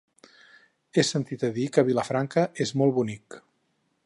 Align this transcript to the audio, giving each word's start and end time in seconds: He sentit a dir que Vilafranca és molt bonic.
He 0.97 1.03
sentit 1.09 1.45
a 1.49 1.51
dir 1.59 1.67
que 1.77 1.85
Vilafranca 1.91 2.49
és 2.67 2.75
molt 2.83 2.97
bonic. 3.01 3.43